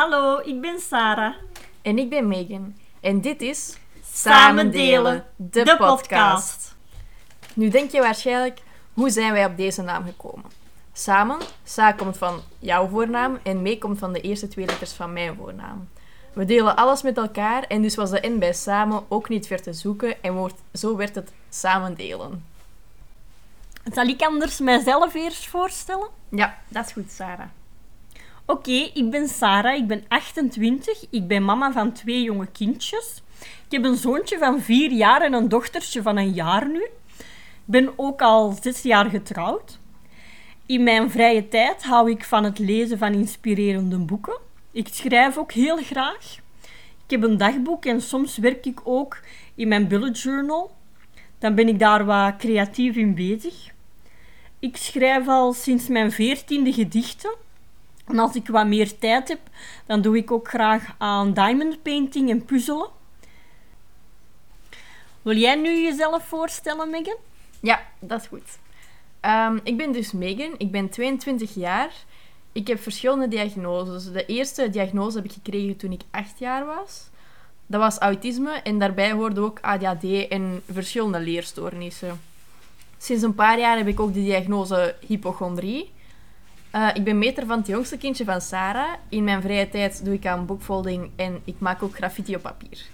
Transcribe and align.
Hallo, 0.00 0.40
ik 0.44 0.60
ben 0.60 0.80
Sarah. 0.80 1.34
En 1.82 1.98
ik 1.98 2.10
ben 2.10 2.28
Megan. 2.28 2.74
En 3.00 3.20
dit 3.20 3.42
is 3.42 3.76
Samen 4.12 4.70
delen, 4.70 5.24
de 5.36 5.74
podcast. 5.78 6.76
Nu 7.54 7.68
denk 7.68 7.90
je 7.90 8.00
waarschijnlijk, 8.00 8.60
hoe 8.92 9.10
zijn 9.10 9.32
wij 9.32 9.44
op 9.44 9.56
deze 9.56 9.82
naam 9.82 10.04
gekomen? 10.04 10.50
Samen, 10.92 11.38
Sa 11.64 11.92
komt 11.92 12.18
van 12.18 12.40
jouw 12.58 12.88
voornaam 12.88 13.38
en 13.42 13.62
Mee 13.62 13.78
komt 13.78 13.98
van 13.98 14.12
de 14.12 14.20
eerste 14.20 14.48
twee 14.48 14.66
letters 14.66 14.92
van 14.92 15.12
mijn 15.12 15.36
voornaam. 15.36 15.88
We 16.32 16.44
delen 16.44 16.76
alles 16.76 17.02
met 17.02 17.16
elkaar 17.16 17.62
en 17.62 17.82
dus 17.82 17.94
was 17.94 18.10
de 18.10 18.28
N 18.28 18.38
bij 18.38 18.52
samen 18.52 19.04
ook 19.08 19.28
niet 19.28 19.46
ver 19.46 19.62
te 19.62 19.72
zoeken 19.72 20.22
en 20.22 20.34
wordt, 20.34 20.60
zo 20.72 20.96
werd 20.96 21.14
het 21.14 21.32
samen 21.48 21.94
delen. 21.94 22.44
Zal 23.92 24.06
ik 24.06 24.22
anders 24.22 24.58
mijzelf 24.58 25.14
eerst 25.14 25.48
voorstellen? 25.48 26.08
Ja, 26.28 26.58
dat 26.68 26.86
is 26.86 26.92
goed, 26.92 27.10
Sarah. 27.10 27.48
Oké, 28.50 28.90
ik 28.94 29.10
ben 29.10 29.28
Sarah, 29.28 29.76
ik 29.76 29.86
ben 29.86 30.04
28, 30.08 31.06
ik 31.10 31.26
ben 31.26 31.44
mama 31.44 31.72
van 31.72 31.92
twee 31.92 32.22
jonge 32.22 32.46
kindjes. 32.46 33.22
Ik 33.40 33.70
heb 33.70 33.84
een 33.84 33.96
zoontje 33.96 34.38
van 34.38 34.60
vier 34.60 34.90
jaar 34.90 35.22
en 35.22 35.32
een 35.32 35.48
dochtertje 35.48 36.02
van 36.02 36.16
een 36.16 36.32
jaar 36.32 36.68
nu. 36.68 36.82
Ik 36.82 37.64
ben 37.64 37.92
ook 37.96 38.22
al 38.22 38.56
zes 38.62 38.82
jaar 38.82 39.10
getrouwd. 39.10 39.78
In 40.66 40.82
mijn 40.82 41.10
vrije 41.10 41.48
tijd 41.48 41.84
hou 41.84 42.10
ik 42.10 42.24
van 42.24 42.44
het 42.44 42.58
lezen 42.58 42.98
van 42.98 43.12
inspirerende 43.12 43.98
boeken. 43.98 44.38
Ik 44.72 44.88
schrijf 44.90 45.36
ook 45.36 45.52
heel 45.52 45.76
graag. 45.76 46.38
Ik 47.04 47.10
heb 47.10 47.22
een 47.22 47.36
dagboek 47.36 47.84
en 47.84 48.00
soms 48.00 48.36
werk 48.36 48.66
ik 48.66 48.80
ook 48.84 49.20
in 49.54 49.68
mijn 49.68 49.88
bullet 49.88 50.20
journal. 50.20 50.70
Dan 51.38 51.54
ben 51.54 51.68
ik 51.68 51.78
daar 51.78 52.04
wat 52.04 52.36
creatief 52.36 52.96
in 52.96 53.14
bezig. 53.14 53.70
Ik 54.58 54.76
schrijf 54.76 55.28
al 55.28 55.52
sinds 55.52 55.88
mijn 55.88 56.12
veertiende 56.12 56.72
gedichten. 56.72 57.48
En 58.10 58.18
als 58.18 58.34
ik 58.34 58.48
wat 58.48 58.66
meer 58.66 58.98
tijd 58.98 59.28
heb, 59.28 59.40
dan 59.86 60.00
doe 60.00 60.16
ik 60.16 60.30
ook 60.30 60.48
graag 60.48 60.94
aan 60.98 61.32
diamond 61.32 61.82
painting 61.82 62.30
en 62.30 62.44
puzzelen. 62.44 62.88
Wil 65.22 65.36
jij 65.36 65.54
nu 65.54 65.82
jezelf 65.82 66.24
voorstellen, 66.24 66.90
Megan? 66.90 67.16
Ja, 67.60 67.86
dat 67.98 68.20
is 68.20 68.26
goed. 68.26 68.58
Ehm, 69.20 69.58
ik 69.62 69.76
ben 69.76 69.92
dus 69.92 70.12
Megan, 70.12 70.54
ik 70.58 70.70
ben 70.70 70.88
22 70.88 71.54
jaar. 71.54 71.92
Ik 72.52 72.66
heb 72.66 72.82
verschillende 72.82 73.28
diagnoses. 73.28 74.12
De 74.12 74.26
eerste 74.26 74.70
diagnose 74.70 75.16
heb 75.16 75.26
ik 75.26 75.32
gekregen 75.32 75.76
toen 75.76 75.92
ik 75.92 76.02
8 76.10 76.38
jaar 76.38 76.64
was. 76.66 77.08
Dat 77.66 77.80
was 77.80 77.98
autisme 77.98 78.52
en 78.52 78.78
daarbij 78.78 79.12
hoorde 79.12 79.40
ook 79.40 79.58
ADHD 79.60 80.28
en 80.28 80.62
verschillende 80.72 81.20
leerstoornissen. 81.20 82.20
Sinds 82.98 83.22
een 83.22 83.34
paar 83.34 83.58
jaar 83.58 83.76
heb 83.76 83.86
ik 83.86 84.00
ook 84.00 84.14
de 84.14 84.22
diagnose 84.22 84.94
hypochondrie. 85.06 85.90
Uh, 86.74 86.88
ik 86.94 87.04
ben 87.04 87.18
meter 87.18 87.46
van 87.46 87.58
het 87.58 87.66
jongste 87.66 87.98
kindje 87.98 88.24
van 88.24 88.40
Sarah. 88.40 88.92
In 89.08 89.24
mijn 89.24 89.42
vrije 89.42 89.68
tijd 89.68 90.04
doe 90.04 90.14
ik 90.14 90.26
aan 90.26 90.46
boekfolding 90.46 91.10
en 91.16 91.40
ik 91.44 91.54
maak 91.58 91.82
ook 91.82 91.94
graffiti 91.94 92.34
op 92.34 92.42
papier. 92.42 92.86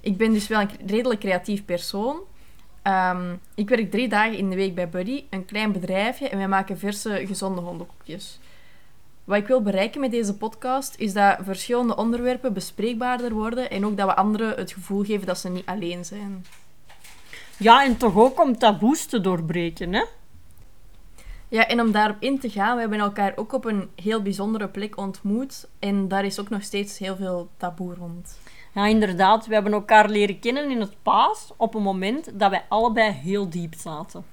Ik 0.00 0.16
ben 0.16 0.32
dus 0.32 0.48
wel 0.48 0.60
een 0.60 0.70
redelijk 0.86 1.20
creatief 1.20 1.64
persoon. 1.64 2.20
Um, 2.82 3.40
ik 3.54 3.68
werk 3.68 3.90
drie 3.90 4.08
dagen 4.08 4.36
in 4.36 4.50
de 4.50 4.56
week 4.56 4.74
bij 4.74 4.88
Buddy, 4.88 5.24
een 5.30 5.44
klein 5.44 5.72
bedrijfje, 5.72 6.28
en 6.28 6.38
wij 6.38 6.48
maken 6.48 6.78
verse, 6.78 7.22
gezonde 7.26 7.60
hondenkoekjes. 7.60 8.38
Wat 9.24 9.38
ik 9.38 9.46
wil 9.46 9.62
bereiken 9.62 10.00
met 10.00 10.10
deze 10.10 10.34
podcast 10.34 10.94
is 10.98 11.12
dat 11.12 11.36
verschillende 11.40 11.96
onderwerpen 11.96 12.52
bespreekbaarder 12.52 13.32
worden 13.32 13.70
en 13.70 13.86
ook 13.86 13.96
dat 13.96 14.06
we 14.06 14.16
anderen 14.16 14.56
het 14.56 14.72
gevoel 14.72 15.04
geven 15.04 15.26
dat 15.26 15.38
ze 15.38 15.48
niet 15.48 15.66
alleen 15.66 16.04
zijn. 16.04 16.46
Ja, 17.56 17.84
en 17.84 17.96
toch 17.96 18.16
ook 18.16 18.42
om 18.42 18.58
taboes 18.58 19.06
te 19.06 19.20
doorbreken, 19.20 19.92
hè? 19.92 20.04
Ja, 21.50 21.66
en 21.66 21.80
om 21.80 21.92
daarop 21.92 22.16
in 22.20 22.38
te 22.38 22.50
gaan, 22.50 22.74
we 22.74 22.80
hebben 22.80 22.98
elkaar 22.98 23.32
ook 23.36 23.52
op 23.52 23.64
een 23.64 23.90
heel 23.94 24.22
bijzondere 24.22 24.68
plek 24.68 24.96
ontmoet. 24.96 25.68
En 25.78 26.08
daar 26.08 26.24
is 26.24 26.40
ook 26.40 26.48
nog 26.48 26.62
steeds 26.62 26.98
heel 26.98 27.16
veel 27.16 27.48
taboe 27.56 27.94
rond. 27.94 28.38
Ja, 28.74 28.86
inderdaad. 28.86 29.46
We 29.46 29.54
hebben 29.54 29.72
elkaar 29.72 30.08
leren 30.08 30.38
kennen 30.38 30.70
in 30.70 30.80
het 30.80 31.02
paas 31.02 31.52
op 31.56 31.74
een 31.74 31.82
moment 31.82 32.38
dat 32.38 32.50
wij 32.50 32.64
allebei 32.68 33.12
heel 33.12 33.48
diep 33.48 33.74
zaten. 33.74 34.24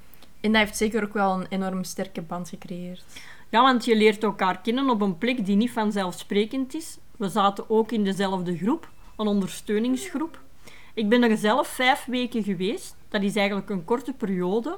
En 0.41 0.51
dat 0.51 0.61
heeft 0.61 0.77
zeker 0.77 1.03
ook 1.03 1.13
wel 1.13 1.31
een 1.33 1.45
enorm 1.49 1.83
sterke 1.83 2.21
band 2.21 2.49
gecreëerd. 2.49 3.03
Ja, 3.49 3.61
want 3.61 3.85
je 3.85 3.95
leert 3.95 4.23
elkaar 4.23 4.61
kennen 4.61 4.89
op 4.89 5.01
een 5.01 5.17
plek 5.17 5.45
die 5.45 5.55
niet 5.55 5.71
vanzelfsprekend 5.71 6.75
is. 6.75 6.97
We 7.15 7.29
zaten 7.29 7.69
ook 7.69 7.91
in 7.91 8.03
dezelfde 8.03 8.57
groep, 8.57 8.89
een 9.15 9.27
ondersteuningsgroep. 9.27 10.39
Ik 10.93 11.09
ben 11.09 11.23
er 11.23 11.37
zelf 11.37 11.67
vijf 11.67 12.05
weken 12.05 12.43
geweest. 12.43 12.95
Dat 13.09 13.21
is 13.21 13.35
eigenlijk 13.35 13.69
een 13.69 13.85
korte 13.85 14.13
periode. 14.13 14.77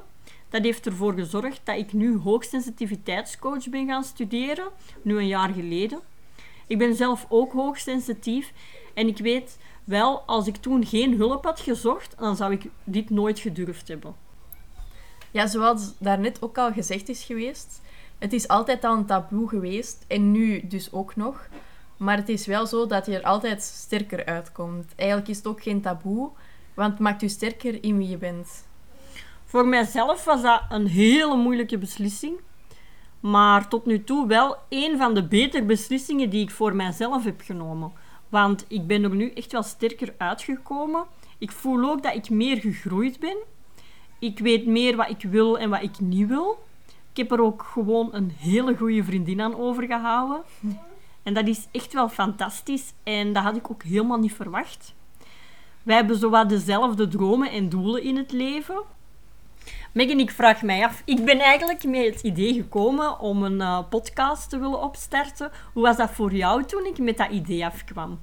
Dat 0.50 0.62
heeft 0.62 0.86
ervoor 0.86 1.12
gezorgd 1.12 1.60
dat 1.64 1.76
ik 1.76 1.92
nu 1.92 2.18
hoogsensitiviteitscoach 2.18 3.68
ben 3.68 3.86
gaan 3.86 4.04
studeren, 4.04 4.68
nu 5.02 5.16
een 5.16 5.26
jaar 5.26 5.52
geleden. 5.52 6.00
Ik 6.66 6.78
ben 6.78 6.94
zelf 6.94 7.26
ook 7.28 7.52
hoogsensitief 7.52 8.52
en 8.94 9.06
ik 9.06 9.18
weet 9.18 9.58
wel, 9.84 10.20
als 10.20 10.46
ik 10.46 10.56
toen 10.56 10.86
geen 10.86 11.16
hulp 11.16 11.44
had 11.44 11.60
gezocht, 11.60 12.14
dan 12.18 12.36
zou 12.36 12.52
ik 12.52 12.66
dit 12.84 13.10
nooit 13.10 13.38
gedurfd 13.38 13.88
hebben. 13.88 14.14
Ja, 15.30 15.46
zoals 15.46 15.92
daarnet 15.98 16.42
ook 16.42 16.58
al 16.58 16.72
gezegd 16.72 17.08
is 17.08 17.24
geweest, 17.24 17.80
het 18.18 18.32
is 18.32 18.48
altijd 18.48 18.84
al 18.84 18.96
een 18.96 19.06
taboe 19.06 19.48
geweest 19.48 20.04
en 20.08 20.32
nu 20.32 20.66
dus 20.66 20.92
ook 20.92 21.16
nog. 21.16 21.48
Maar 21.96 22.16
het 22.16 22.28
is 22.28 22.46
wel 22.46 22.66
zo 22.66 22.86
dat 22.86 23.06
je 23.06 23.16
er 23.16 23.22
altijd 23.22 23.62
sterker 23.62 24.24
uitkomt. 24.24 24.92
Eigenlijk 24.96 25.28
is 25.28 25.36
het 25.36 25.46
ook 25.46 25.62
geen 25.62 25.80
taboe, 25.80 26.30
want 26.74 26.90
het 26.90 27.00
maakt 27.00 27.20
je 27.20 27.28
sterker 27.28 27.84
in 27.84 27.98
wie 27.98 28.08
je 28.08 28.16
bent. 28.16 28.68
Voor 29.50 29.66
mijzelf 29.66 30.24
was 30.24 30.42
dat 30.42 30.62
een 30.68 30.86
hele 30.86 31.36
moeilijke 31.36 31.78
beslissing. 31.78 32.40
Maar 33.20 33.68
tot 33.68 33.86
nu 33.86 34.04
toe 34.04 34.26
wel 34.26 34.56
een 34.68 34.98
van 34.98 35.14
de 35.14 35.26
betere 35.26 35.64
beslissingen 35.64 36.30
die 36.30 36.42
ik 36.42 36.50
voor 36.50 36.74
mijzelf 36.74 37.24
heb 37.24 37.40
genomen. 37.40 37.92
Want 38.28 38.64
ik 38.68 38.86
ben 38.86 39.04
er 39.04 39.14
nu 39.14 39.30
echt 39.30 39.52
wel 39.52 39.62
sterker 39.62 40.14
uitgekomen. 40.18 41.04
Ik 41.38 41.52
voel 41.52 41.90
ook 41.90 42.02
dat 42.02 42.14
ik 42.14 42.30
meer 42.30 42.56
gegroeid 42.56 43.20
ben. 43.20 43.36
Ik 44.18 44.38
weet 44.38 44.66
meer 44.66 44.96
wat 44.96 45.10
ik 45.10 45.22
wil 45.22 45.58
en 45.58 45.70
wat 45.70 45.82
ik 45.82 46.00
niet 46.00 46.28
wil. 46.28 46.62
Ik 47.10 47.16
heb 47.16 47.32
er 47.32 47.42
ook 47.42 47.62
gewoon 47.62 48.08
een 48.12 48.30
hele 48.38 48.76
goede 48.76 49.04
vriendin 49.04 49.40
aan 49.40 49.56
overgehouden. 49.56 50.42
En 51.22 51.34
dat 51.34 51.46
is 51.46 51.68
echt 51.72 51.92
wel 51.92 52.08
fantastisch. 52.08 52.92
En 53.02 53.32
dat 53.32 53.42
had 53.42 53.56
ik 53.56 53.70
ook 53.70 53.82
helemaal 53.82 54.18
niet 54.18 54.34
verwacht. 54.34 54.94
Wij 55.82 55.96
hebben 55.96 56.16
zowat 56.16 56.48
dezelfde 56.48 57.08
dromen 57.08 57.50
en 57.50 57.68
doelen 57.68 58.02
in 58.02 58.16
het 58.16 58.32
leven. 58.32 58.98
Megan, 59.92 60.18
ik 60.18 60.30
vraag 60.30 60.62
mij 60.62 60.84
af. 60.84 61.02
Ik 61.04 61.24
ben 61.24 61.38
eigenlijk 61.38 61.84
met 61.84 62.04
het 62.04 62.20
idee 62.20 62.54
gekomen 62.54 63.18
om 63.18 63.42
een 63.42 63.60
uh, 63.60 63.88
podcast 63.88 64.50
te 64.50 64.58
willen 64.58 64.82
opstarten. 64.82 65.50
Hoe 65.72 65.82
was 65.82 65.96
dat 65.96 66.10
voor 66.10 66.34
jou 66.34 66.64
toen 66.64 66.86
ik 66.86 66.98
met 66.98 67.16
dat 67.16 67.30
idee 67.30 67.66
afkwam? 67.66 68.20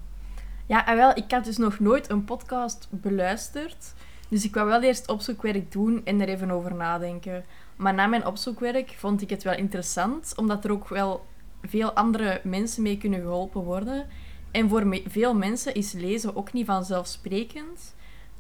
Ja, 0.66 0.88
en 0.88 0.96
wel, 0.96 1.12
ik 1.16 1.32
had 1.32 1.46
dus 1.46 1.58
nog 1.58 1.80
nooit 1.80 2.10
een 2.10 2.24
podcast 2.24 2.88
beluisterd. 2.90 3.94
Dus 4.30 4.44
ik 4.44 4.54
wou 4.54 4.68
wel 4.68 4.82
eerst 4.82 5.08
opzoekwerk 5.08 5.72
doen 5.72 6.02
en 6.06 6.22
er 6.22 6.28
even 6.28 6.52
over 6.52 6.76
nadenken. 6.76 7.46
Maar 7.76 7.94
na 7.94 8.08
mijn 8.08 8.26
opzoekwerk 8.26 8.96
vond 8.98 9.22
ik 9.22 9.30
het 9.30 9.44
wel 9.44 9.56
interessant, 9.56 10.34
omdat 10.36 10.66
er 10.66 10.72
ook 10.72 10.88
wel 10.88 11.26
veel 11.62 11.92
andere 11.92 12.42
mensen 12.44 12.84
mee 12.84 12.98
kunnen 12.98 13.22
geholpen 13.22 13.62
worden. 13.62 14.08
En 14.52 14.70
voor 14.70 15.02
veel 15.08 15.34
mensen 15.34 15.74
is 15.74 15.92
lezen 15.92 16.36
ook 16.36 16.54
niet 16.54 16.66
vanzelfsprekend. 16.66 17.96